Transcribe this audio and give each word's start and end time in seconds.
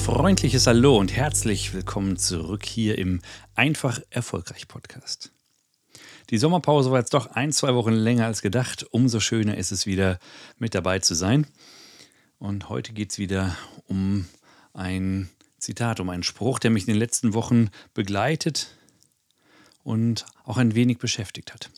Freundliches 0.00 0.66
Hallo 0.66 0.96
und 0.96 1.14
herzlich 1.14 1.74
willkommen 1.74 2.16
zurück 2.16 2.64
hier 2.64 2.96
im 2.96 3.20
Einfach 3.54 4.00
Erfolgreich 4.08 4.66
Podcast. 4.66 5.30
Die 6.30 6.38
Sommerpause 6.38 6.90
war 6.90 7.00
jetzt 7.00 7.12
doch 7.12 7.26
ein, 7.32 7.52
zwei 7.52 7.74
Wochen 7.74 7.92
länger 7.92 8.24
als 8.24 8.40
gedacht. 8.40 8.86
Umso 8.92 9.20
schöner 9.20 9.58
ist 9.58 9.72
es 9.72 9.84
wieder 9.84 10.18
mit 10.58 10.74
dabei 10.74 11.00
zu 11.00 11.14
sein. 11.14 11.46
Und 12.38 12.70
heute 12.70 12.94
geht 12.94 13.12
es 13.12 13.18
wieder 13.18 13.54
um 13.88 14.24
ein 14.72 15.28
Zitat, 15.58 16.00
um 16.00 16.08
einen 16.08 16.22
Spruch, 16.22 16.58
der 16.58 16.70
mich 16.70 16.84
in 16.84 16.94
den 16.94 16.98
letzten 16.98 17.34
Wochen 17.34 17.68
begleitet 17.92 18.74
und 19.84 20.24
auch 20.44 20.56
ein 20.56 20.74
wenig 20.74 20.96
beschäftigt 20.96 21.52
hat. 21.52 21.70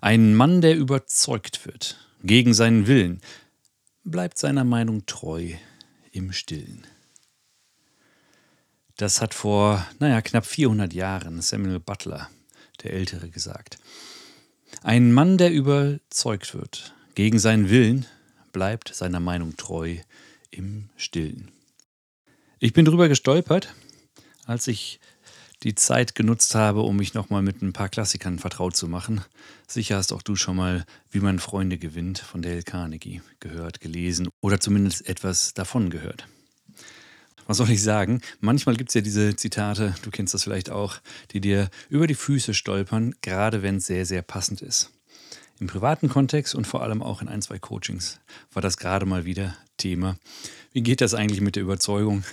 Ein 0.00 0.34
Mann, 0.34 0.62
der 0.62 0.74
überzeugt 0.74 1.66
wird, 1.66 1.98
gegen 2.22 2.54
seinen 2.54 2.86
Willen, 2.86 3.20
bleibt 4.04 4.38
seiner 4.38 4.64
Meinung 4.64 5.04
treu 5.04 5.52
im 6.16 6.32
Stillen. 6.32 6.86
Das 8.96 9.20
hat 9.20 9.34
vor, 9.34 9.86
naja, 9.98 10.22
knapp 10.22 10.46
400 10.46 10.94
Jahren 10.94 11.42
Samuel 11.42 11.78
Butler, 11.78 12.30
der 12.82 12.94
Ältere, 12.94 13.28
gesagt. 13.28 13.78
Ein 14.82 15.12
Mann, 15.12 15.36
der 15.36 15.52
überzeugt 15.52 16.54
wird, 16.54 16.94
gegen 17.14 17.38
seinen 17.38 17.68
Willen, 17.68 18.06
bleibt 18.52 18.94
seiner 18.94 19.20
Meinung 19.20 19.56
treu 19.58 19.98
im 20.50 20.88
Stillen. 20.96 21.50
Ich 22.60 22.72
bin 22.72 22.86
darüber 22.86 23.08
gestolpert, 23.08 23.74
als 24.46 24.66
ich 24.68 24.98
die 25.62 25.74
Zeit 25.74 26.14
genutzt 26.14 26.54
habe, 26.54 26.82
um 26.82 26.96
mich 26.96 27.14
nochmal 27.14 27.42
mit 27.42 27.62
ein 27.62 27.72
paar 27.72 27.88
Klassikern 27.88 28.38
vertraut 28.38 28.76
zu 28.76 28.88
machen. 28.88 29.22
Sicher 29.66 29.96
hast 29.96 30.12
auch 30.12 30.22
du 30.22 30.36
schon 30.36 30.56
mal 30.56 30.84
Wie 31.10 31.20
man 31.20 31.38
Freunde 31.38 31.78
gewinnt 31.78 32.18
von 32.18 32.42
Dale 32.42 32.62
Carnegie 32.62 33.22
gehört, 33.40 33.80
gelesen 33.80 34.28
oder 34.40 34.60
zumindest 34.60 35.08
etwas 35.08 35.54
davon 35.54 35.90
gehört. 35.90 36.26
Was 37.46 37.58
soll 37.58 37.70
ich 37.70 37.82
sagen? 37.82 38.20
Manchmal 38.40 38.76
gibt 38.76 38.90
es 38.90 38.94
ja 38.94 39.00
diese 39.00 39.36
Zitate, 39.36 39.94
du 40.02 40.10
kennst 40.10 40.34
das 40.34 40.42
vielleicht 40.42 40.70
auch, 40.70 40.96
die 41.30 41.40
dir 41.40 41.70
über 41.88 42.06
die 42.06 42.14
Füße 42.14 42.54
stolpern, 42.54 43.14
gerade 43.22 43.62
wenn 43.62 43.76
es 43.76 43.86
sehr, 43.86 44.04
sehr 44.04 44.22
passend 44.22 44.62
ist. 44.62 44.90
Im 45.58 45.68
privaten 45.68 46.08
Kontext 46.08 46.54
und 46.54 46.66
vor 46.66 46.82
allem 46.82 47.02
auch 47.02 47.22
in 47.22 47.28
ein, 47.28 47.40
zwei 47.40 47.58
Coachings 47.58 48.20
war 48.52 48.60
das 48.60 48.76
gerade 48.76 49.06
mal 49.06 49.24
wieder 49.24 49.56
Thema. 49.78 50.18
Wie 50.72 50.82
geht 50.82 51.00
das 51.00 51.14
eigentlich 51.14 51.40
mit 51.40 51.56
der 51.56 51.62
Überzeugung? 51.62 52.24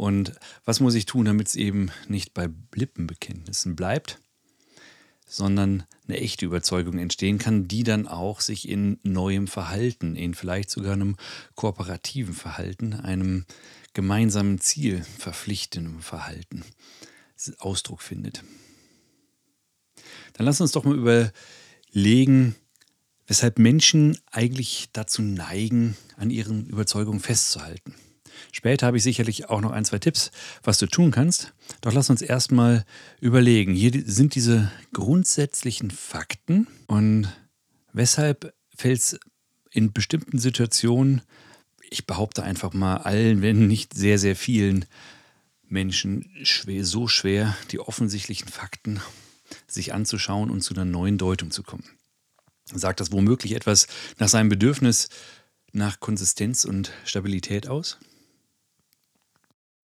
Und 0.00 0.32
was 0.64 0.80
muss 0.80 0.94
ich 0.94 1.04
tun, 1.04 1.26
damit 1.26 1.48
es 1.48 1.56
eben 1.56 1.90
nicht 2.08 2.32
bei 2.32 2.48
Lippenbekenntnissen 2.74 3.76
bleibt, 3.76 4.18
sondern 5.26 5.82
eine 6.08 6.16
echte 6.16 6.46
Überzeugung 6.46 6.98
entstehen 6.98 7.36
kann, 7.36 7.68
die 7.68 7.82
dann 7.82 8.08
auch 8.08 8.40
sich 8.40 8.66
in 8.66 8.98
neuem 9.02 9.46
Verhalten, 9.46 10.16
in 10.16 10.32
vielleicht 10.32 10.70
sogar 10.70 10.94
einem 10.94 11.16
kooperativen 11.54 12.32
Verhalten, 12.32 12.94
einem 12.94 13.44
gemeinsamen 13.92 14.58
Ziel 14.58 15.04
verpflichtendem 15.18 16.00
Verhalten 16.00 16.64
Ausdruck 17.58 18.00
findet. 18.00 18.42
Dann 20.32 20.46
lass 20.46 20.62
uns 20.62 20.72
doch 20.72 20.84
mal 20.84 20.96
überlegen, 20.96 22.54
weshalb 23.26 23.58
Menschen 23.58 24.16
eigentlich 24.30 24.88
dazu 24.94 25.20
neigen, 25.20 25.94
an 26.16 26.30
ihren 26.30 26.64
Überzeugungen 26.68 27.20
festzuhalten. 27.20 27.94
Später 28.52 28.86
habe 28.86 28.96
ich 28.96 29.02
sicherlich 29.02 29.48
auch 29.48 29.60
noch 29.60 29.72
ein, 29.72 29.84
zwei 29.84 29.98
Tipps, 29.98 30.30
was 30.62 30.78
du 30.78 30.86
tun 30.86 31.10
kannst. 31.10 31.52
Doch 31.80 31.92
lass 31.92 32.10
uns 32.10 32.22
erstmal 32.22 32.84
überlegen. 33.20 33.74
Hier 33.74 33.92
sind 34.06 34.34
diese 34.34 34.70
grundsätzlichen 34.92 35.90
Fakten 35.90 36.66
und 36.86 37.28
weshalb 37.92 38.54
fällt 38.74 38.98
es 38.98 39.20
in 39.70 39.92
bestimmten 39.92 40.38
Situationen, 40.38 41.22
ich 41.90 42.06
behaupte 42.06 42.42
einfach 42.42 42.72
mal 42.72 42.98
allen, 42.98 43.42
wenn 43.42 43.66
nicht 43.66 43.94
sehr, 43.94 44.18
sehr 44.18 44.36
vielen 44.36 44.84
Menschen 45.68 46.30
schwer, 46.42 46.84
so 46.84 47.08
schwer, 47.08 47.56
die 47.70 47.80
offensichtlichen 47.80 48.48
Fakten 48.48 49.00
sich 49.66 49.94
anzuschauen 49.94 50.50
und 50.50 50.62
zu 50.62 50.74
einer 50.74 50.84
neuen 50.84 51.18
Deutung 51.18 51.50
zu 51.50 51.62
kommen. 51.62 51.84
Sagt 52.64 53.00
das 53.00 53.12
womöglich 53.12 53.52
etwas 53.52 53.86
nach 54.18 54.28
seinem 54.28 54.48
Bedürfnis 54.48 55.08
nach 55.72 56.00
Konsistenz 56.00 56.64
und 56.64 56.92
Stabilität 57.04 57.68
aus? 57.68 57.98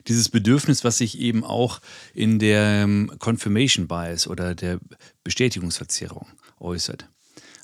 Dieses 0.09 0.28
Bedürfnis, 0.28 0.84
was 0.84 0.99
sich 0.99 1.19
eben 1.19 1.44
auch 1.44 1.81
in 2.15 2.39
der 2.39 2.83
ähm, 2.84 3.11
Confirmation 3.19 3.89
Bias 3.89 4.27
oder 4.27 4.55
der 4.55 4.78
Bestätigungsverzerrung 5.25 6.27
äußert. 6.59 7.09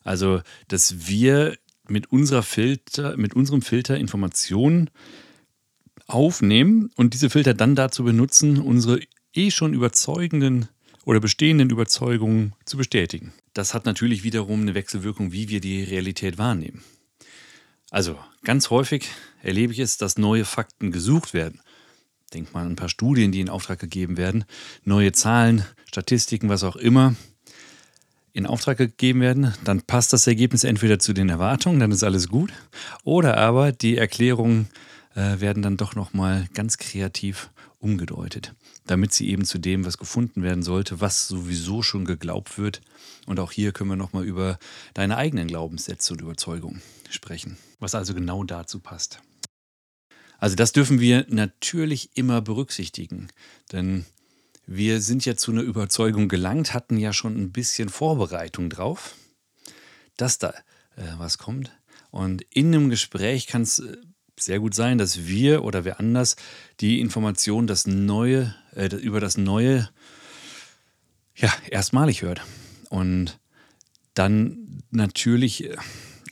Also, 0.05 0.43
dass 0.69 1.07
wir 1.07 1.57
mit 1.89 2.11
unserer 2.11 2.43
Filter, 2.43 3.17
mit 3.17 3.35
unserem 3.35 3.63
Filter 3.63 3.97
Informationen 3.97 4.91
aufnehmen 6.07 6.91
und 6.97 7.15
diese 7.15 7.31
Filter 7.31 7.55
dann 7.55 7.75
dazu 7.75 8.05
benutzen, 8.05 8.59
unsere 8.59 9.01
eh 9.35 9.51
schon 9.51 9.75
überzeugenden 9.75 10.69
oder 11.05 11.21
bestehenden 11.21 11.71
Überzeugungen 11.71 12.55
zu 12.65 12.77
bestätigen. 12.77 13.33
Das 13.55 13.75
hat 13.75 13.87
natürlich 13.87 14.25
wiederum 14.25 14.63
eine 14.63 14.75
Wechselwirkung, 14.75 15.33
wie 15.33 15.49
wir 15.49 15.61
die 15.61 15.83
Realität 15.83 16.39
wahrnehmen. 16.39 16.83
Also 17.91 18.19
ganz 18.43 18.71
häufig 18.71 19.09
erlebe 19.43 19.73
ich 19.73 19.79
es, 19.79 19.99
dass 19.99 20.17
neue 20.17 20.45
Fakten 20.45 20.93
gesucht 20.93 21.35
werden 21.35 21.61
Denk 22.35 22.53
mal 22.55 22.63
an 22.63 22.73
ein 22.73 22.77
paar 22.77 22.89
Studien, 22.89 23.33
die 23.33 23.41
in 23.41 23.49
Auftrag 23.49 23.79
gegeben 23.79 24.17
werden, 24.17 24.45
neue 24.85 25.13
Zahlen, 25.13 25.65
Statistiken, 25.87 26.49
was 26.49 26.65
auch 26.65 26.77
immer 26.77 27.15
in 28.33 28.47
Auftrag 28.47 28.79
gegeben 28.79 29.21
werden, 29.21 29.55
dann 29.65 29.83
passt 29.83 30.13
das 30.13 30.27
Ergebnis 30.27 30.65
entweder 30.65 30.99
zu 30.99 31.13
den 31.13 31.29
Erwartungen, 31.29 31.81
dann 31.81 31.93
ist 31.93 32.03
alles 32.03 32.29
gut, 32.29 32.53
oder 33.05 33.37
aber 33.37 33.73
die 33.73 33.99
Erklärungen 33.99 34.69
äh, 35.15 35.41
werden 35.41 35.63
dann 35.63 35.77
doch 35.77 35.95
nochmal 35.95 36.49
ganz 36.55 36.79
kreativ 36.79 37.51
umgedeutet, 37.79 38.55
damit 38.87 39.13
sie 39.13 39.29
eben 39.29 39.45
zu 39.45 39.59
dem, 39.59 39.85
was 39.85 39.99
gefunden 39.99 40.43
werden 40.43 40.63
sollte, 40.63 41.01
was 41.01 41.29
sowieso 41.29 41.83
schon 41.83 42.05
geglaubt 42.05 42.57
wird. 42.57 42.81
Und 43.27 43.41
auch 43.41 43.53
hier 43.53 43.73
können 43.73 43.91
wir 43.91 43.97
nochmal 43.97 44.25
über 44.25 44.59
deine 44.95 45.17
eigenen 45.17 45.49
Glaubenssätze 45.49 46.15
und 46.15 46.21
Überzeugungen 46.21 46.81
sprechen, 47.11 47.59
was 47.81 47.95
also 47.95 48.15
genau 48.15 48.45
dazu 48.45 48.79
passt. 48.79 49.21
Also 50.43 50.57
das 50.57 50.73
dürfen 50.73 50.99
wir 50.99 51.25
natürlich 51.29 52.11
immer 52.17 52.41
berücksichtigen, 52.41 53.29
denn 53.71 54.05
wir 54.67 55.01
sind 55.01 55.25
ja 55.25 55.37
zu 55.37 55.53
einer 55.53 55.63
Überzeugung 55.63 56.27
gelangt, 56.27 56.75
hatten 56.75 56.97
ja 56.97 57.13
schon 57.13 57.41
ein 57.41 57.53
bisschen 57.53 57.89
Vorbereitung 57.89 58.69
drauf, 58.69 59.15
dass 60.17 60.39
da 60.39 60.49
äh, 60.97 61.03
was 61.17 61.39
kommt. 61.39 61.71
Und 62.11 62.43
in 62.51 62.75
einem 62.75 62.91
Gespräch 62.91 63.47
kann 63.47 63.63
es 63.63 63.79
äh, 63.79 63.97
sehr 64.37 64.59
gut 64.59 64.75
sein, 64.75 64.99
dass 64.99 65.29
wir 65.29 65.63
oder 65.63 65.85
wer 65.85 66.01
anders 66.01 66.35
die 66.81 66.99
Information 66.99 67.69
das 67.69 67.87
Neue, 67.87 68.53
äh, 68.75 68.89
über 68.97 69.21
das 69.21 69.37
Neue 69.39 69.91
ja, 71.37 71.53
erstmalig 71.71 72.23
hört. 72.23 72.43
Und 72.91 73.39
dann 74.15 74.83
natürlich 74.91 75.71
äh, 75.71 75.77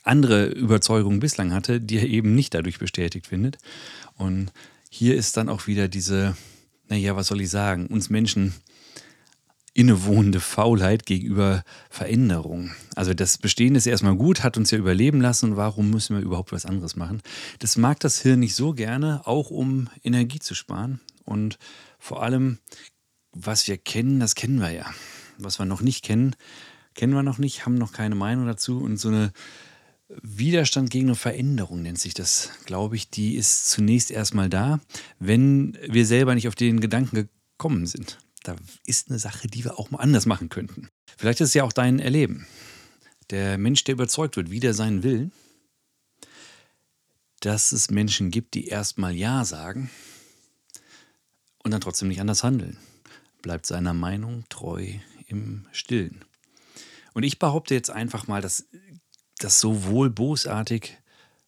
andere 0.02 0.46
Überzeugungen 0.46 1.20
bislang 1.20 1.52
hatte, 1.52 1.80
die 1.80 1.98
er 1.98 2.08
eben 2.08 2.34
nicht 2.34 2.54
dadurch 2.54 2.78
bestätigt 2.78 3.26
findet. 3.26 3.58
Und 4.16 4.52
hier 4.90 5.16
ist 5.16 5.36
dann 5.36 5.48
auch 5.48 5.66
wieder 5.66 5.88
diese, 5.88 6.36
naja, 6.88 7.16
was 7.16 7.28
soll 7.28 7.40
ich 7.40 7.50
sagen, 7.50 7.86
uns 7.86 8.10
Menschen 8.10 8.54
innewohnende 9.72 10.40
Faulheit 10.40 11.06
gegenüber 11.06 11.62
Veränderung. 11.90 12.72
Also 12.96 13.14
das 13.14 13.38
Bestehende 13.38 13.78
ist 13.78 13.86
erstmal 13.86 14.16
gut, 14.16 14.42
hat 14.42 14.56
uns 14.56 14.70
ja 14.72 14.78
überleben 14.78 15.20
lassen 15.20 15.52
und 15.52 15.56
warum 15.56 15.90
müssen 15.90 16.16
wir 16.16 16.22
überhaupt 16.22 16.52
was 16.52 16.66
anderes 16.66 16.96
machen? 16.96 17.22
Das 17.60 17.76
mag 17.76 18.00
das 18.00 18.20
Hirn 18.20 18.40
nicht 18.40 18.56
so 18.56 18.72
gerne, 18.72 19.22
auch 19.26 19.50
um 19.50 19.88
Energie 20.02 20.40
zu 20.40 20.54
sparen. 20.54 21.00
Und 21.24 21.58
vor 21.98 22.22
allem, 22.22 22.58
was 23.32 23.68
wir 23.68 23.78
kennen, 23.78 24.18
das 24.18 24.34
kennen 24.34 24.60
wir 24.60 24.72
ja. 24.72 24.86
Was 25.38 25.58
wir 25.60 25.66
noch 25.66 25.82
nicht 25.82 26.04
kennen, 26.04 26.34
kennen 26.94 27.14
wir 27.14 27.22
noch 27.22 27.38
nicht, 27.38 27.64
haben 27.64 27.76
noch 27.76 27.92
keine 27.92 28.16
Meinung 28.16 28.46
dazu 28.46 28.82
und 28.82 28.96
so 28.96 29.08
eine 29.08 29.32
Widerstand 30.22 30.90
gegen 30.90 31.08
eine 31.08 31.14
Veränderung 31.14 31.82
nennt 31.82 31.98
sich 31.98 32.14
das, 32.14 32.50
glaube 32.64 32.96
ich, 32.96 33.10
die 33.10 33.36
ist 33.36 33.68
zunächst 33.68 34.10
erstmal 34.10 34.48
da, 34.48 34.80
wenn 35.18 35.78
wir 35.86 36.04
selber 36.04 36.34
nicht 36.34 36.48
auf 36.48 36.54
den 36.54 36.80
Gedanken 36.80 37.28
gekommen 37.56 37.86
sind. 37.86 38.18
Da 38.42 38.56
ist 38.84 39.10
eine 39.10 39.18
Sache, 39.18 39.48
die 39.48 39.64
wir 39.64 39.78
auch 39.78 39.90
mal 39.90 39.98
anders 39.98 40.26
machen 40.26 40.48
könnten. 40.48 40.88
Vielleicht 41.16 41.40
ist 41.40 41.48
es 41.48 41.54
ja 41.54 41.64
auch 41.64 41.72
dein 41.72 42.00
Erleben. 42.00 42.46
Der 43.30 43.58
Mensch, 43.58 43.84
der 43.84 43.94
überzeugt 43.94 44.36
wird, 44.36 44.50
wie 44.50 44.60
der 44.60 44.74
sein 44.74 45.02
will, 45.02 45.30
dass 47.40 47.72
es 47.72 47.90
Menschen 47.90 48.30
gibt, 48.30 48.54
die 48.54 48.66
erstmal 48.66 49.14
Ja 49.14 49.44
sagen 49.44 49.90
und 51.62 51.70
dann 51.70 51.80
trotzdem 51.80 52.08
nicht 52.08 52.20
anders 52.20 52.42
handeln. 52.42 52.76
Bleibt 53.42 53.66
seiner 53.66 53.94
Meinung 53.94 54.44
treu 54.48 54.86
im 55.26 55.66
Stillen. 55.72 56.24
Und 57.12 57.22
ich 57.22 57.38
behaupte 57.38 57.74
jetzt 57.74 57.90
einfach 57.90 58.26
mal, 58.26 58.42
dass 58.42 58.66
das 59.40 59.60
sowohl 59.60 60.10
bosartig 60.10 60.96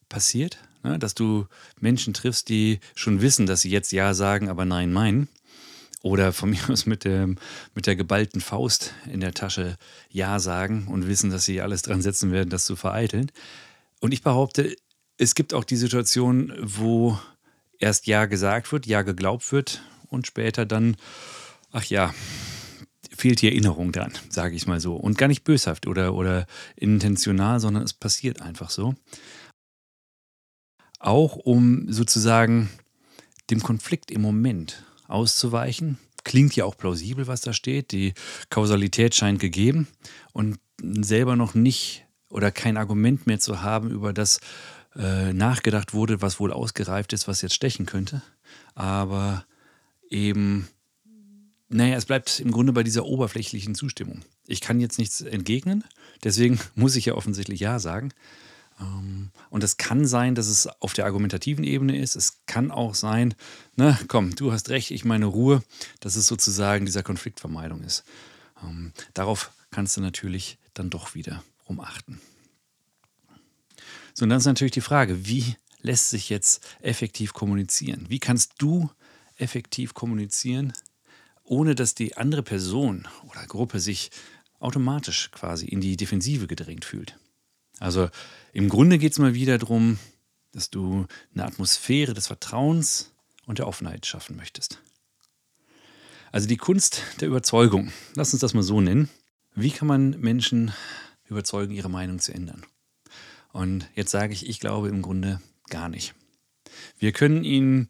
passiert, 0.09 0.57
ne, 0.83 0.99
dass 0.99 1.15
du 1.15 1.47
Menschen 1.79 2.13
triffst, 2.13 2.49
die 2.49 2.79
schon 2.95 3.21
wissen, 3.21 3.45
dass 3.45 3.61
sie 3.61 3.69
jetzt 3.69 3.91
Ja 3.91 4.13
sagen, 4.13 4.49
aber 4.49 4.65
Nein 4.65 4.91
meinen. 4.91 5.29
Oder 6.01 6.33
von 6.33 6.49
mir 6.51 6.69
aus 6.69 6.85
mit, 6.85 7.05
dem, 7.05 7.37
mit 7.73 7.87
der 7.87 7.95
geballten 7.95 8.41
Faust 8.41 8.93
in 9.11 9.21
der 9.21 9.33
Tasche 9.33 9.77
Ja 10.09 10.39
sagen 10.39 10.87
und 10.87 11.07
wissen, 11.07 11.29
dass 11.29 11.45
sie 11.45 11.61
alles 11.61 11.81
dran 11.81 12.01
setzen 12.01 12.31
werden, 12.31 12.49
das 12.49 12.65
zu 12.65 12.75
vereiteln. 12.75 13.31
Und 14.01 14.11
ich 14.11 14.21
behaupte, 14.21 14.75
es 15.17 15.33
gibt 15.33 15.53
auch 15.53 15.63
die 15.63 15.77
Situation, 15.77 16.53
wo 16.59 17.17
erst 17.79 18.07
Ja 18.07 18.25
gesagt 18.25 18.71
wird, 18.71 18.85
Ja 18.85 19.03
geglaubt 19.03 19.51
wird 19.51 19.81
und 20.09 20.27
später 20.27 20.65
dann, 20.65 20.97
ach 21.71 21.85
ja, 21.85 22.13
fehlt 23.23 23.41
die 23.41 23.47
Erinnerung 23.47 23.93
dran, 23.93 24.11
sage 24.27 24.53
ich 24.53 24.67
mal 24.67 24.81
so. 24.81 24.97
Und 24.97 25.17
gar 25.17 25.29
nicht 25.29 25.45
böshaft 25.45 25.87
oder, 25.87 26.13
oder 26.13 26.45
intentional, 26.75 27.61
sondern 27.61 27.83
es 27.83 27.93
passiert 27.93 28.41
einfach 28.41 28.69
so. 28.69 28.95
Auch 30.99 31.37
um 31.37 31.89
sozusagen 31.89 32.69
dem 33.49 33.63
Konflikt 33.63 34.11
im 34.11 34.21
Moment 34.21 34.83
auszuweichen. 35.07 35.99
Klingt 36.25 36.53
ja 36.57 36.65
auch 36.65 36.75
plausibel, 36.75 37.25
was 37.25 37.39
da 37.39 37.53
steht. 37.53 37.93
Die 37.93 38.13
Kausalität 38.49 39.15
scheint 39.15 39.39
gegeben 39.39 39.87
und 40.33 40.59
selber 40.81 41.37
noch 41.37 41.53
nicht 41.53 42.05
oder 42.29 42.51
kein 42.51 42.75
Argument 42.75 43.25
mehr 43.25 43.39
zu 43.39 43.61
haben, 43.61 43.89
über 43.89 44.11
das 44.11 44.41
äh, 44.97 45.31
nachgedacht 45.31 45.93
wurde, 45.93 46.21
was 46.21 46.41
wohl 46.41 46.51
ausgereift 46.51 47.13
ist, 47.13 47.29
was 47.29 47.41
jetzt 47.41 47.55
stechen 47.55 47.85
könnte. 47.85 48.21
Aber 48.75 49.45
eben, 50.09 50.67
naja, 51.73 51.95
es 51.95 52.05
bleibt 52.05 52.39
im 52.39 52.51
Grunde 52.51 52.73
bei 52.73 52.83
dieser 52.83 53.05
oberflächlichen 53.05 53.75
Zustimmung. 53.75 54.21
Ich 54.47 54.61
kann 54.61 54.79
jetzt 54.79 54.99
nichts 54.99 55.21
entgegnen, 55.21 55.83
deswegen 56.23 56.59
muss 56.75 56.95
ich 56.95 57.05
ja 57.05 57.15
offensichtlich 57.15 57.59
Ja 57.59 57.79
sagen. 57.79 58.13
Ähm, 58.79 59.29
und 59.49 59.63
es 59.63 59.77
kann 59.77 60.05
sein, 60.05 60.35
dass 60.35 60.47
es 60.47 60.67
auf 60.81 60.93
der 60.93 61.05
argumentativen 61.05 61.63
Ebene 61.63 61.97
ist. 61.97 62.15
Es 62.15 62.39
kann 62.45 62.71
auch 62.71 62.95
sein, 62.95 63.35
na 63.75 63.99
komm, 64.07 64.35
du 64.35 64.51
hast 64.51 64.69
recht, 64.69 64.91
ich 64.91 65.05
meine 65.05 65.25
Ruhe, 65.25 65.63
dass 65.99 66.15
es 66.15 66.27
sozusagen 66.27 66.85
dieser 66.85 67.03
Konfliktvermeidung 67.03 67.83
ist. 67.83 68.03
Ähm, 68.63 68.93
darauf 69.13 69.51
kannst 69.71 69.97
du 69.97 70.01
natürlich 70.01 70.57
dann 70.73 70.89
doch 70.89 71.15
wieder 71.15 71.43
rumachten. 71.67 72.19
So, 74.13 74.23
und 74.23 74.29
dann 74.29 74.37
ist 74.37 74.45
natürlich 74.45 74.73
die 74.73 74.81
Frage, 74.81 75.25
wie 75.25 75.55
lässt 75.81 76.09
sich 76.09 76.29
jetzt 76.29 76.63
effektiv 76.81 77.33
kommunizieren? 77.33 78.05
Wie 78.09 78.19
kannst 78.19 78.53
du 78.59 78.89
effektiv 79.37 79.93
kommunizieren, 79.93 80.73
ohne 81.43 81.75
dass 81.75 81.95
die 81.95 82.17
andere 82.17 82.43
Person 82.43 83.07
oder 83.29 83.45
Gruppe 83.45 83.79
sich 83.79 84.11
automatisch 84.59 85.31
quasi 85.31 85.65
in 85.65 85.81
die 85.81 85.97
Defensive 85.97 86.47
gedrängt 86.47 86.85
fühlt? 86.85 87.17
Also 87.79 88.09
im 88.53 88.69
Grunde 88.69 88.97
geht 88.97 89.13
es 89.13 89.19
mal 89.19 89.33
wieder 89.33 89.57
darum, 89.57 89.99
dass 90.51 90.69
du 90.69 91.07
eine 91.33 91.45
Atmosphäre 91.45 92.13
des 92.13 92.27
Vertrauens 92.27 93.11
und 93.45 93.59
der 93.59 93.67
Offenheit 93.67 94.05
schaffen 94.05 94.35
möchtest. 94.35 94.79
Also 96.31 96.47
die 96.47 96.57
Kunst 96.57 97.01
der 97.19 97.27
Überzeugung. 97.27 97.91
Lass 98.15 98.33
uns 98.33 98.41
das 98.41 98.53
mal 98.53 98.63
so 98.63 98.81
nennen. 98.81 99.09
Wie 99.55 99.71
kann 99.71 99.87
man 99.87 100.19
Menschen 100.19 100.71
überzeugen, 101.25 101.73
ihre 101.73 101.89
Meinung 101.89 102.19
zu 102.19 102.33
ändern? 102.33 102.65
Und 103.51 103.87
jetzt 103.95 104.11
sage 104.11 104.33
ich, 104.33 104.47
ich 104.49 104.59
glaube 104.59 104.89
im 104.89 105.01
Grunde 105.01 105.41
gar 105.69 105.89
nicht. 105.89 106.15
Wir 106.97 107.11
können 107.11 107.43
ihnen 107.43 107.87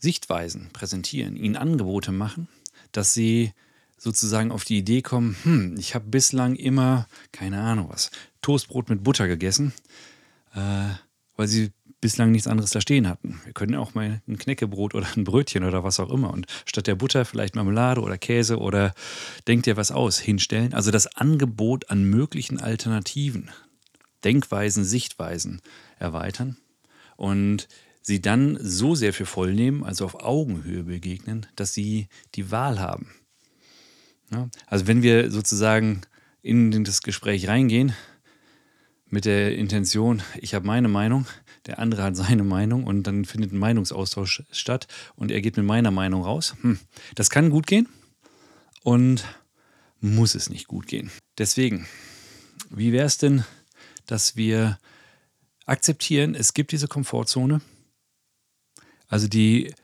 Sichtweisen 0.00 0.70
präsentieren, 0.72 1.36
ihnen 1.36 1.56
Angebote 1.56 2.12
machen, 2.12 2.48
dass 2.92 3.14
sie 3.14 3.52
sozusagen 3.96 4.52
auf 4.52 4.64
die 4.64 4.78
Idee 4.78 5.02
kommen, 5.02 5.36
hm, 5.42 5.76
ich 5.78 5.94
habe 5.94 6.06
bislang 6.08 6.54
immer, 6.54 7.08
keine 7.32 7.60
Ahnung 7.60 7.88
was, 7.90 8.10
Toastbrot 8.42 8.88
mit 8.88 9.02
Butter 9.02 9.26
gegessen, 9.26 9.72
äh, 10.54 10.94
weil 11.36 11.48
sie 11.48 11.72
bislang 12.00 12.30
nichts 12.30 12.46
anderes 12.46 12.70
da 12.70 12.80
stehen 12.80 13.08
hatten. 13.08 13.40
Wir 13.44 13.52
können 13.52 13.74
auch 13.74 13.94
mal 13.94 14.22
ein 14.28 14.38
Knäckebrot 14.38 14.94
oder 14.94 15.08
ein 15.16 15.24
Brötchen 15.24 15.64
oder 15.64 15.82
was 15.82 15.98
auch 15.98 16.10
immer 16.10 16.32
und 16.32 16.46
statt 16.64 16.86
der 16.86 16.94
Butter 16.94 17.24
vielleicht 17.24 17.56
Marmelade 17.56 18.00
oder 18.00 18.18
Käse 18.18 18.58
oder 18.58 18.94
denkt 19.48 19.66
ihr 19.66 19.76
was 19.76 19.90
aus 19.90 20.18
hinstellen. 20.18 20.74
Also 20.74 20.92
das 20.92 21.08
Angebot 21.16 21.90
an 21.90 22.04
möglichen 22.04 22.60
Alternativen, 22.60 23.50
Denkweisen, 24.22 24.84
Sichtweisen 24.84 25.60
erweitern 25.98 26.56
und 27.16 27.66
sie 28.08 28.20
dann 28.20 28.58
so 28.60 28.94
sehr 28.94 29.12
für 29.12 29.26
voll 29.26 29.54
nehmen, 29.54 29.84
also 29.84 30.06
auf 30.06 30.16
Augenhöhe 30.24 30.84
begegnen, 30.84 31.46
dass 31.56 31.74
sie 31.74 32.08
die 32.34 32.50
Wahl 32.50 32.80
haben. 32.80 33.10
Ja, 34.32 34.48
also 34.66 34.86
wenn 34.86 35.02
wir 35.02 35.30
sozusagen 35.30 36.00
in 36.42 36.84
das 36.84 37.02
Gespräch 37.02 37.48
reingehen 37.48 37.92
mit 39.06 39.26
der 39.26 39.54
Intention, 39.56 40.22
ich 40.38 40.54
habe 40.54 40.66
meine 40.66 40.88
Meinung, 40.88 41.26
der 41.66 41.78
andere 41.78 42.02
hat 42.02 42.16
seine 42.16 42.44
Meinung 42.44 42.84
und 42.84 43.02
dann 43.06 43.26
findet 43.26 43.52
ein 43.52 43.58
Meinungsaustausch 43.58 44.42
statt 44.50 44.88
und 45.14 45.30
er 45.30 45.42
geht 45.42 45.58
mit 45.58 45.66
meiner 45.66 45.90
Meinung 45.90 46.22
raus. 46.22 46.56
Hm, 46.62 46.78
das 47.14 47.28
kann 47.28 47.50
gut 47.50 47.66
gehen 47.66 47.88
und 48.84 49.24
muss 50.00 50.34
es 50.34 50.48
nicht 50.48 50.66
gut 50.66 50.86
gehen. 50.86 51.10
Deswegen, 51.36 51.86
wie 52.70 52.92
wäre 52.92 53.06
es 53.06 53.18
denn, 53.18 53.44
dass 54.06 54.34
wir 54.34 54.78
akzeptieren, 55.66 56.34
es 56.34 56.54
gibt 56.54 56.72
diese 56.72 56.88
Komfortzone, 56.88 57.60
also 59.08 59.26
die 59.26 59.74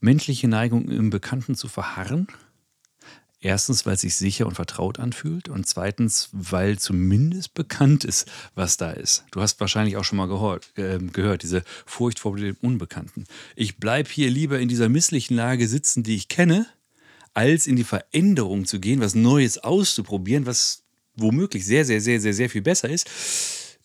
menschliche 0.00 0.48
Neigung 0.48 0.88
im 0.88 1.10
Bekannten 1.10 1.54
zu 1.54 1.68
verharren 1.68 2.26
Erstens, 3.44 3.84
weil 3.84 3.94
es 3.94 4.02
sich 4.02 4.14
sicher 4.14 4.46
und 4.46 4.54
vertraut 4.54 5.00
anfühlt 5.00 5.48
und 5.48 5.66
zweitens, 5.66 6.28
weil 6.30 6.78
zumindest 6.78 7.54
bekannt 7.54 8.04
ist, 8.04 8.30
was 8.54 8.76
da 8.76 8.92
ist. 8.92 9.24
Du 9.32 9.40
hast 9.40 9.58
wahrscheinlich 9.58 9.96
auch 9.96 10.04
schon 10.04 10.18
mal 10.18 10.28
gehört, 10.28 10.70
äh, 10.78 10.98
gehört 10.98 11.42
diese 11.42 11.64
Furcht 11.84 12.20
vor 12.20 12.36
dem 12.36 12.56
Unbekannten. 12.60 13.24
Ich 13.56 13.78
bleibe 13.78 14.08
hier 14.08 14.30
lieber 14.30 14.60
in 14.60 14.68
dieser 14.68 14.88
misslichen 14.88 15.34
Lage 15.34 15.66
sitzen, 15.66 16.04
die 16.04 16.14
ich 16.14 16.28
kenne, 16.28 16.68
als 17.34 17.66
in 17.66 17.74
die 17.74 17.82
Veränderung 17.82 18.64
zu 18.64 18.78
gehen, 18.78 19.00
was 19.00 19.16
Neues 19.16 19.58
auszuprobieren, 19.58 20.46
was 20.46 20.84
womöglich 21.16 21.66
sehr, 21.66 21.84
sehr, 21.84 22.00
sehr, 22.00 22.20
sehr, 22.20 22.34
sehr 22.34 22.48
viel 22.48 22.62
besser 22.62 22.90
ist. 22.90 23.08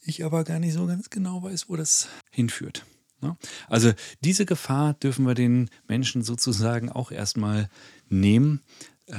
Ich 0.04 0.24
aber 0.24 0.44
gar 0.44 0.60
nicht 0.60 0.74
so 0.74 0.86
ganz 0.86 1.10
genau 1.10 1.42
weiß, 1.42 1.68
wo 1.68 1.76
das 1.76 2.10
hinführt. 2.30 2.86
Ne? 3.22 3.38
Also 3.68 3.94
diese 4.22 4.46
Gefahr 4.46 4.94
dürfen 4.94 5.26
wir 5.26 5.34
den 5.34 5.70
Menschen 5.88 6.22
sozusagen 6.22 6.92
auch 6.92 7.12
erstmal 7.12 7.70
nehmen, 8.10 8.62
äh, 9.08 9.16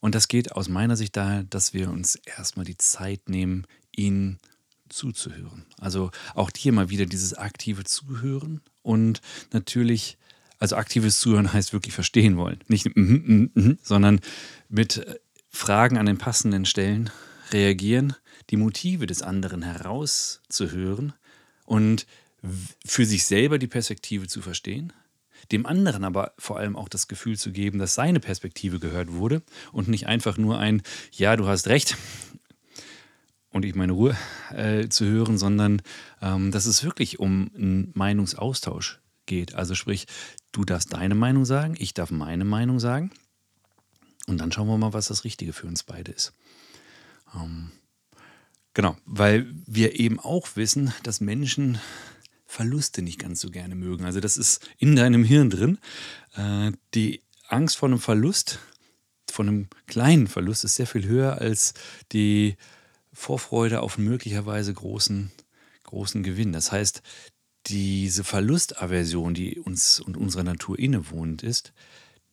und 0.00 0.14
das 0.14 0.28
geht 0.28 0.52
aus 0.52 0.68
meiner 0.68 0.96
Sicht 0.96 1.16
daher, 1.16 1.42
dass 1.44 1.72
wir 1.74 1.90
uns 1.90 2.16
erstmal 2.16 2.64
die 2.64 2.76
Zeit 2.76 3.28
nehmen, 3.28 3.66
ihnen 3.94 4.38
zuzuhören. 4.88 5.66
Also 5.80 6.10
auch 6.34 6.50
hier 6.56 6.72
mal 6.72 6.90
wieder 6.90 7.06
dieses 7.06 7.34
aktive 7.34 7.84
Zuhören 7.84 8.60
und 8.82 9.20
natürlich, 9.52 10.16
also 10.58 10.76
aktives 10.76 11.18
Zuhören 11.18 11.52
heißt 11.52 11.72
wirklich 11.72 11.94
verstehen 11.94 12.36
wollen. 12.36 12.60
Nicht, 12.68 12.94
mm, 12.94 13.00
mm, 13.00 13.50
mm, 13.54 13.78
sondern 13.82 14.20
mit 14.68 15.20
Fragen 15.48 15.98
an 15.98 16.06
den 16.06 16.18
passenden 16.18 16.66
Stellen 16.66 17.10
reagieren, 17.50 18.14
die 18.50 18.56
Motive 18.56 19.06
des 19.06 19.22
anderen 19.22 19.62
herauszuhören 19.62 21.14
und 21.64 22.06
für 22.84 23.04
sich 23.06 23.24
selber 23.26 23.58
die 23.58 23.66
Perspektive 23.66 24.26
zu 24.26 24.42
verstehen, 24.42 24.92
dem 25.52 25.66
anderen 25.66 26.04
aber 26.04 26.32
vor 26.38 26.58
allem 26.58 26.76
auch 26.76 26.88
das 26.88 27.08
Gefühl 27.08 27.38
zu 27.38 27.52
geben, 27.52 27.78
dass 27.78 27.94
seine 27.94 28.20
Perspektive 28.20 28.78
gehört 28.78 29.12
wurde 29.12 29.42
und 29.72 29.88
nicht 29.88 30.06
einfach 30.06 30.38
nur 30.38 30.58
ein 30.58 30.82
Ja, 31.12 31.36
du 31.36 31.46
hast 31.46 31.68
recht 31.68 31.96
und 33.50 33.64
ich 33.64 33.74
meine 33.74 33.92
Ruhe 33.92 34.16
äh, 34.52 34.88
zu 34.88 35.04
hören, 35.06 35.38
sondern 35.38 35.82
ähm, 36.20 36.50
dass 36.50 36.66
es 36.66 36.84
wirklich 36.84 37.18
um 37.18 37.50
einen 37.54 37.90
Meinungsaustausch 37.94 39.00
geht. 39.26 39.54
Also 39.54 39.74
sprich, 39.74 40.06
du 40.52 40.64
darfst 40.64 40.92
deine 40.92 41.14
Meinung 41.14 41.44
sagen, 41.44 41.74
ich 41.78 41.94
darf 41.94 42.10
meine 42.10 42.44
Meinung 42.44 42.80
sagen 42.80 43.10
und 44.26 44.38
dann 44.38 44.52
schauen 44.52 44.68
wir 44.68 44.78
mal, 44.78 44.92
was 44.92 45.08
das 45.08 45.24
Richtige 45.24 45.52
für 45.52 45.66
uns 45.66 45.82
beide 45.82 46.12
ist. 46.12 46.32
Ähm, 47.34 47.70
genau, 48.74 48.96
weil 49.04 49.52
wir 49.66 49.98
eben 49.98 50.20
auch 50.20 50.48
wissen, 50.56 50.92
dass 51.02 51.20
Menschen 51.20 51.78
Verluste 52.46 53.02
nicht 53.02 53.18
ganz 53.18 53.40
so 53.40 53.50
gerne 53.50 53.74
mögen. 53.74 54.04
Also 54.04 54.20
das 54.20 54.36
ist 54.36 54.68
in 54.78 54.96
deinem 54.96 55.24
Hirn 55.24 55.50
drin. 55.50 55.78
Äh, 56.34 56.72
die 56.94 57.22
Angst 57.48 57.76
vor 57.76 57.88
einem 57.88 57.98
Verlust, 57.98 58.58
von 59.30 59.48
einem 59.48 59.68
kleinen 59.86 60.26
Verlust, 60.26 60.64
ist 60.64 60.76
sehr 60.76 60.86
viel 60.86 61.06
höher 61.06 61.38
als 61.38 61.74
die 62.12 62.56
Vorfreude 63.12 63.80
auf 63.80 63.98
möglicherweise 63.98 64.72
großen, 64.72 65.32
großen 65.84 66.22
Gewinn. 66.22 66.52
Das 66.52 66.72
heißt, 66.72 67.02
diese 67.66 68.24
Verlustaversion, 68.24 69.34
die 69.34 69.58
uns 69.58 70.00
und 70.00 70.16
unserer 70.16 70.44
Natur 70.44 70.78
innewohnend 70.78 71.42
ist, 71.42 71.72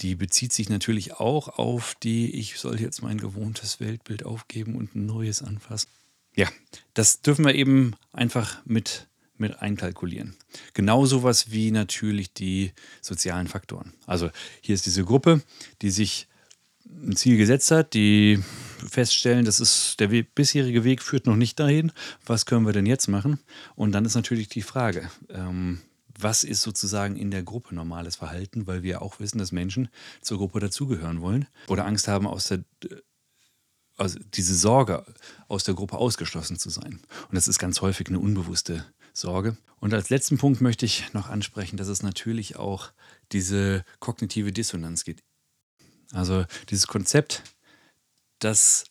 die 0.01 0.15
bezieht 0.15 0.53
sich 0.53 0.69
natürlich 0.69 1.13
auch 1.13 1.47
auf 1.47 1.95
die, 2.03 2.35
ich 2.35 2.57
soll 2.59 2.79
jetzt 2.79 3.01
mein 3.01 3.17
gewohntes 3.17 3.79
Weltbild 3.79 4.25
aufgeben 4.25 4.75
und 4.75 4.95
ein 4.95 5.05
neues 5.05 5.41
anfassen. 5.41 5.89
Ja, 6.35 6.49
das 6.93 7.21
dürfen 7.21 7.45
wir 7.45 7.53
eben 7.55 7.95
einfach 8.11 8.63
mit 8.65 9.07
mit 9.43 9.61
einkalkulieren. 9.61 10.35
Genauso 10.73 11.21
was 11.21 11.51
wie 11.51 11.69
natürlich 11.71 12.33
die 12.33 12.71
sozialen 13.01 13.47
Faktoren. 13.47 13.93
Also 14.05 14.29
hier 14.61 14.73
ist 14.73 14.85
diese 14.85 15.03
Gruppe, 15.03 15.41
die 15.81 15.91
sich 15.91 16.27
ein 16.85 17.15
Ziel 17.15 17.37
gesetzt 17.37 17.71
hat, 17.71 17.93
die 17.93 18.41
feststellen, 18.87 19.45
das 19.45 19.59
ist 19.59 19.99
der 19.99 20.07
bisherige 20.07 20.83
Weg 20.83 21.01
führt 21.01 21.25
noch 21.25 21.35
nicht 21.35 21.59
dahin. 21.59 21.91
Was 22.25 22.45
können 22.45 22.65
wir 22.65 22.73
denn 22.73 22.85
jetzt 22.85 23.07
machen? 23.07 23.39
Und 23.75 23.91
dann 23.91 24.05
ist 24.05 24.15
natürlich 24.15 24.47
die 24.47 24.61
Frage, 24.61 25.09
ähm, 25.29 25.81
was 26.17 26.43
ist 26.43 26.61
sozusagen 26.61 27.15
in 27.15 27.31
der 27.31 27.43
Gruppe 27.43 27.75
normales 27.75 28.15
Verhalten, 28.15 28.67
weil 28.67 28.83
wir 28.83 29.01
auch 29.01 29.19
wissen, 29.19 29.39
dass 29.39 29.51
Menschen 29.51 29.89
zur 30.21 30.37
Gruppe 30.37 30.59
dazugehören 30.59 31.21
wollen 31.21 31.47
oder 31.67 31.85
Angst 31.85 32.07
haben, 32.07 32.27
aus 32.27 32.47
der, 32.47 32.63
also 33.97 34.19
diese 34.33 34.55
Sorge 34.55 35.05
aus 35.47 35.63
der 35.63 35.73
Gruppe 35.73 35.97
ausgeschlossen 35.97 36.57
zu 36.57 36.69
sein. 36.69 36.99
Und 37.29 37.35
das 37.35 37.47
ist 37.47 37.59
ganz 37.59 37.81
häufig 37.81 38.07
eine 38.07 38.19
unbewusste 38.19 38.85
Sorge. 39.13 39.57
Und 39.79 39.93
als 39.93 40.09
letzten 40.09 40.37
Punkt 40.37 40.61
möchte 40.61 40.85
ich 40.85 41.13
noch 41.13 41.29
ansprechen, 41.29 41.77
dass 41.77 41.87
es 41.87 42.03
natürlich 42.03 42.55
auch 42.55 42.91
diese 43.31 43.85
kognitive 43.99 44.51
Dissonanz 44.51 45.03
gibt. 45.03 45.21
Also 46.11 46.45
dieses 46.69 46.87
Konzept, 46.87 47.43
dass 48.39 48.85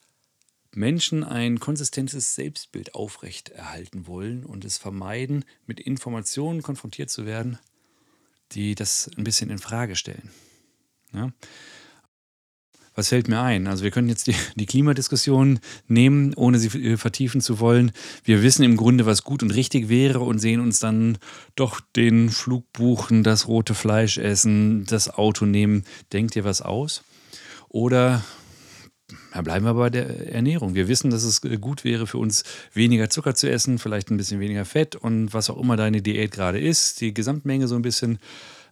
Menschen 0.75 1.25
ein 1.25 1.61
konsistentes 1.61 2.35
Selbstbild 2.35 2.95
aufrechterhalten 2.95 4.07
wollen 4.07 4.45
und 4.45 4.64
es 4.64 4.79
vermeiden, 4.79 5.45
mit 5.67 5.81
Informationen 5.81 6.62
konfrontiert 6.62 7.11
zu 7.11 7.26
werden, 7.26 7.59
die 8.52 8.75
das 8.75 9.11
ein 9.17 9.25
bisschen 9.25 9.50
in 9.50 9.59
Frage 9.59 9.97
stellen. 9.97 10.31
Ja? 11.12 11.33
Was 12.94 13.08
fällt 13.08 13.28
mir 13.28 13.40
ein? 13.40 13.66
Also 13.66 13.84
wir 13.84 13.90
können 13.90 14.08
jetzt 14.08 14.26
die, 14.26 14.34
die 14.54 14.66
Klimadiskussion 14.66 15.61
nehmen, 15.88 16.34
ohne 16.34 16.58
sie 16.58 16.68
äh, 16.78 16.96
vertiefen 16.96 17.40
zu 17.40 17.61
wollen. 17.61 17.92
Wir 18.25 18.42
wissen 18.42 18.62
im 18.64 18.76
Grunde, 18.76 19.06
was 19.06 19.25
gut 19.25 19.42
und 19.42 19.50
richtig 19.50 19.88
wäre 19.88 20.20
und 20.20 20.38
sehen 20.38 20.61
uns 20.61 20.78
dann 20.78 21.18
doch 21.54 21.80
den 21.96 22.28
Flug 22.28 22.70
buchen, 22.72 23.22
das 23.22 23.49
rote 23.49 23.75
Fleisch 23.75 24.18
essen, 24.18 24.84
das 24.87 25.08
Auto 25.08 25.46
nehmen. 25.46 25.84
Denkt 26.12 26.37
ihr 26.37 26.44
was 26.44 26.61
aus? 26.61 27.02
Oder 27.68 28.22
ja, 29.34 29.40
bleiben 29.40 29.64
wir 29.64 29.75
bei 29.75 29.90
der 29.90 30.32
Ernährung. 30.32 30.75
Wir 30.75 30.88
wissen, 30.88 31.11
dass 31.11 31.25
es 31.25 31.42
äh, 31.44 31.56
gut 31.56 31.84
wäre 31.84 32.06
für 32.06 32.18
uns, 32.18 32.44
weniger 32.75 33.08
Zucker 33.08 33.34
zu 33.34 33.50
essen, 33.50 33.78
vielleicht 33.78 34.11
ein 34.11 34.16
bisschen 34.16 34.40
weniger 34.40 34.64
Fett 34.64 34.96
und 34.96 35.32
was 35.32 35.50
auch 35.50 35.58
immer 35.58 35.76
deine 35.76 36.02
Diät 36.02 36.30
gerade 36.30 36.61
ist, 36.61 37.00
die 37.00 37.14
Gesamtmenge 37.14 37.68
so 37.68 37.75
ein 37.75 37.82
bisschen 37.82 38.18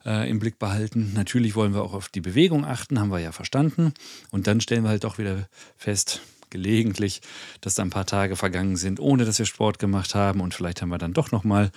äh, 0.05 0.29
im 0.29 0.39
Blick 0.39 0.59
behalten. 0.59 1.13
Natürlich 1.15 1.55
wollen 1.55 1.75
wir 1.75 1.83
auch 1.83 1.95
auf 1.95 2.09
die 2.09 2.21
Bewegung 2.21 2.65
achten, 2.65 3.01
haben 3.01 3.11
wir 3.11 3.19
ja 3.19 3.33
verstanden. 3.33 3.93
Und 4.31 4.47
dann 4.47 4.61
stellen 4.61 4.85
wir 4.85 4.91
halt 4.91 5.05
doch 5.05 5.19
wieder 5.19 5.49
fest, 5.77 6.21
gelegentlich, 6.51 7.23
dass 7.61 7.75
da 7.75 7.83
ein 7.83 7.91
paar 7.91 8.07
Tage 8.07 8.37
vergangen 8.37 8.77
sind, 8.77 9.01
ohne 9.01 9.25
dass 9.25 9.39
wir 9.39 9.47
Sport 9.47 9.79
gemacht 9.79 10.15
haben 10.15 10.41
und 10.41 10.53
vielleicht 10.53 10.83
haben 10.83 10.89
wir 10.91 10.99
dann 10.99 11.13
doch 11.13 11.31
nochmal 11.31 11.71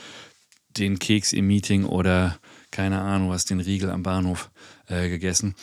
den 0.78 0.98
Keks 1.00 1.34
im 1.34 1.48
Meeting 1.48 1.86
oder 1.86 2.40
keine 2.72 3.02
Ahnung 3.02 3.30
was, 3.30 3.46
den 3.46 3.60
Riegel 3.60 3.92
am 3.92 4.04
Bahnhof 4.04 4.50
äh, 4.88 5.10
gegessen. 5.10 5.56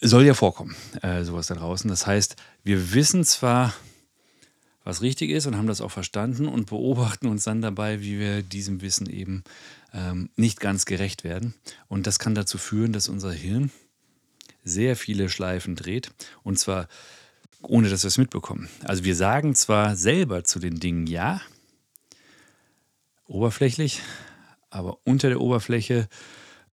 Soll 0.00 0.24
ja 0.24 0.32
vorkommen, 0.32 0.74
äh, 1.02 1.24
sowas 1.24 1.48
da 1.48 1.54
draußen. 1.54 1.90
Das 1.90 2.06
heißt, 2.06 2.36
wir 2.64 2.94
wissen 2.94 3.22
zwar, 3.24 3.74
was 4.84 5.02
richtig 5.02 5.30
ist 5.30 5.46
und 5.46 5.56
haben 5.56 5.66
das 5.66 5.80
auch 5.80 5.90
verstanden 5.90 6.48
und 6.48 6.66
beobachten 6.66 7.26
uns 7.26 7.44
dann 7.44 7.62
dabei, 7.62 8.00
wie 8.00 8.18
wir 8.18 8.42
diesem 8.42 8.80
Wissen 8.80 9.08
eben 9.08 9.44
ähm, 9.92 10.30
nicht 10.36 10.60
ganz 10.60 10.84
gerecht 10.86 11.24
werden. 11.24 11.54
Und 11.88 12.06
das 12.06 12.18
kann 12.18 12.34
dazu 12.34 12.58
führen, 12.58 12.92
dass 12.92 13.08
unser 13.08 13.32
Hirn 13.32 13.70
sehr 14.64 14.96
viele 14.96 15.28
Schleifen 15.28 15.76
dreht 15.76 16.12
und 16.42 16.58
zwar 16.58 16.88
ohne 17.62 17.90
dass 17.90 18.04
wir 18.04 18.08
es 18.08 18.18
mitbekommen. 18.18 18.68
Also 18.84 19.04
wir 19.04 19.14
sagen 19.14 19.54
zwar 19.54 19.96
selber 19.96 20.44
zu 20.44 20.58
den 20.58 20.80
Dingen 20.80 21.06
ja, 21.06 21.40
oberflächlich, 23.26 24.00
aber 24.70 24.98
unter 25.04 25.28
der 25.28 25.40
Oberfläche 25.40 26.08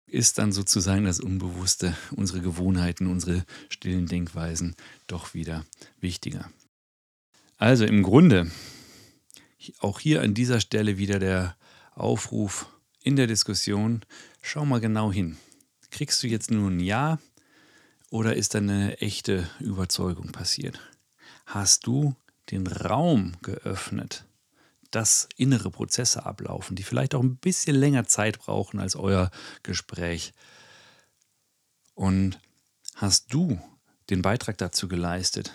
ist 0.06 0.38
dann 0.38 0.52
sozusagen 0.52 1.04
das 1.04 1.20
Unbewusste, 1.20 1.96
unsere 2.14 2.40
Gewohnheiten, 2.40 3.06
unsere 3.06 3.44
stillen 3.68 4.06
Denkweisen 4.06 4.76
doch 5.06 5.34
wieder 5.34 5.64
wichtiger. 6.00 6.50
Also 7.56 7.84
im 7.84 8.02
Grunde 8.02 8.50
auch 9.80 10.00
hier 10.00 10.23
an 10.23 10.34
dieser 10.34 10.61
Stelle 10.61 10.99
wieder 10.99 11.18
der 11.18 11.56
Aufruf 11.94 12.66
in 13.00 13.16
der 13.16 13.26
Diskussion, 13.26 14.04
schau 14.42 14.64
mal 14.64 14.80
genau 14.80 15.12
hin. 15.12 15.37
Kriegst 15.90 16.23
du 16.23 16.26
jetzt 16.26 16.50
nur 16.50 16.70
ein 16.70 16.80
Ja 16.80 17.18
oder 18.11 18.34
ist 18.37 18.54
da 18.54 18.58
eine 18.58 18.99
echte 18.99 19.49
Überzeugung 19.61 20.32
passiert? 20.32 20.80
Hast 21.46 21.87
du 21.87 22.16
den 22.50 22.66
Raum 22.66 23.37
geöffnet, 23.42 24.26
dass 24.90 25.28
innere 25.37 25.70
Prozesse 25.70 26.26
ablaufen, 26.26 26.76
die 26.76 26.82
vielleicht 26.82 27.14
auch 27.14 27.23
ein 27.23 27.37
bisschen 27.37 27.76
länger 27.76 28.06
Zeit 28.06 28.38
brauchen 28.38 28.80
als 28.80 28.96
euer 28.96 29.30
Gespräch? 29.62 30.32
Und 31.94 32.40
hast 32.96 33.32
du 33.32 33.61
den 34.11 34.23
Beitrag 34.23 34.58
dazu 34.58 34.88
geleistet, 34.88 35.52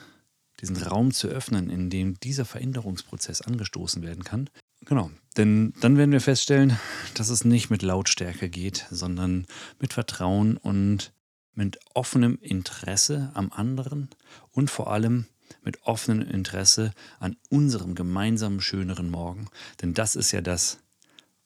diesen 0.62 0.78
Raum 0.78 1.12
zu 1.12 1.28
öffnen, 1.28 1.70
in 1.70 1.89
dem 1.89 2.20
dieser 2.20 2.46
Veränderungsprozess 2.46 3.42
angestoßen 3.42 4.04
werden 4.04 4.24
kann, 4.24 4.50
Genau, 4.86 5.12
denn 5.38 5.74
dann 5.82 5.98
werden 5.98 6.12
wir 6.12 6.22
feststellen, 6.22 6.78
dass 7.16 7.30
es 7.30 7.46
nicht 7.46 7.70
mit 7.70 7.82
Lautstärke 7.82 8.50
geht, 8.50 8.88
sondern 8.89 9.46
mit 9.80 9.94
Vertrauen 9.94 10.58
und 10.58 11.13
mit 11.54 11.80
offenem 11.94 12.38
Interesse 12.42 13.32
am 13.34 13.51
anderen 13.51 14.10
und 14.51 14.70
vor 14.70 14.92
allem 14.92 15.25
mit 15.63 15.84
offenem 15.84 16.28
Interesse 16.30 16.94
an 17.20 17.36
unserem 17.50 17.96
gemeinsamen 17.96 18.62
schöneren 18.62 19.10
Morgen. 19.10 19.48
Denn 19.82 19.94
das 19.94 20.16
ist 20.16 20.32
ja 20.32 20.42
das, 20.42 20.80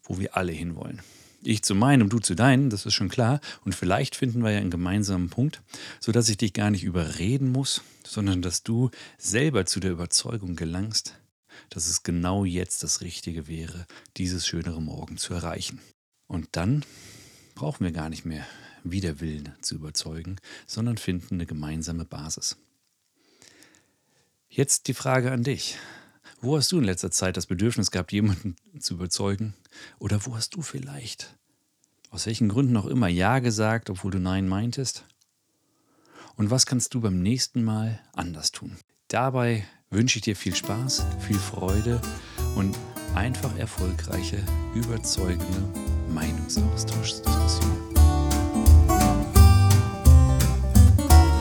wo 0.04 0.20
wir 0.20 0.38
alle 0.38 0.52
hinwollen. 0.52 1.02
Ich 1.46 1.62
zu 1.62 1.76
meinem, 1.76 2.10
du 2.10 2.20
zu 2.20 2.36
deinen, 2.36 2.70
das 2.70 2.86
ist 2.86 2.94
schon 2.94 3.10
klar. 3.10 3.42
Und 3.66 3.76
vielleicht 3.76 4.16
finden 4.16 4.44
wir 4.44 4.52
ja 4.52 4.60
einen 4.60 4.72
gemeinsamen 4.72 5.30
Punkt, 5.30 5.62
sodass 6.00 6.30
ich 6.30 6.38
dich 6.38 6.54
gar 6.54 6.72
nicht 6.72 6.84
überreden 6.84 7.52
muss, 7.52 7.82
sondern 8.06 8.42
dass 8.42 8.64
du 8.64 8.92
selber 9.18 9.66
zu 9.66 9.80
der 9.80 9.92
Überzeugung 9.92 10.56
gelangst, 10.56 11.16
dass 11.70 11.88
es 11.88 12.04
genau 12.04 12.46
jetzt 12.46 12.84
das 12.84 13.02
Richtige 13.02 13.48
wäre, 13.48 13.86
dieses 14.18 14.48
schönere 14.48 14.82
Morgen 14.82 15.18
zu 15.18 15.34
erreichen. 15.34 15.80
Und 16.28 16.48
dann 16.54 16.86
brauchen 17.56 17.84
wir 17.84 17.92
gar 17.92 18.10
nicht 18.10 18.26
mehr 18.26 18.46
Widerwillen 18.84 19.54
zu 19.62 19.76
überzeugen, 19.76 20.38
sondern 20.66 20.98
finden 20.98 21.36
eine 21.36 21.46
gemeinsame 21.46 22.06
Basis. 22.06 22.58
Jetzt 24.50 24.88
die 24.88 24.94
Frage 24.94 25.32
an 25.32 25.44
dich. 25.44 25.78
Wo 26.44 26.58
hast 26.58 26.74
du 26.74 26.78
in 26.78 26.84
letzter 26.84 27.10
Zeit 27.10 27.38
das 27.38 27.46
Bedürfnis 27.46 27.90
gehabt, 27.90 28.12
jemanden 28.12 28.58
zu 28.78 28.96
überzeugen? 28.96 29.54
Oder 29.98 30.26
wo 30.26 30.36
hast 30.36 30.54
du 30.56 30.62
vielleicht, 30.62 31.38
aus 32.10 32.26
welchen 32.26 32.50
Gründen 32.50 32.76
auch 32.76 32.86
immer, 32.86 33.08
Ja 33.08 33.40
gesagt, 33.40 33.90
obwohl 33.90 34.12
du 34.12 34.20
Nein 34.20 34.50
meintest? 34.50 35.06
Und 36.36 36.52
was 36.52 36.66
kannst 36.66 36.94
du 36.94 37.00
beim 37.00 37.22
nächsten 37.22 37.64
Mal 37.64 37.98
anders 38.12 38.52
tun? 38.52 38.76
Dabei 39.08 39.64
wünsche 39.90 40.18
ich 40.18 40.24
dir 40.24 40.36
viel 40.36 40.54
Spaß, 40.54 41.06
viel 41.22 41.40
Freude 41.40 42.02
und 42.58 42.78
einfach 43.16 43.58
erfolgreiche, 43.58 44.44
überzeugende 44.76 45.64
Meinungsaustauschdiskussionen. 46.10 47.78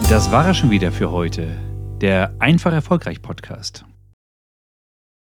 Das 0.08 0.30
war 0.30 0.48
es 0.48 0.56
schon 0.58 0.70
wieder 0.70 0.92
für 0.92 1.10
heute. 1.10 1.58
Der 2.00 2.36
Einfach 2.38 2.72
Erfolgreich 2.72 3.20
Podcast. 3.20 3.84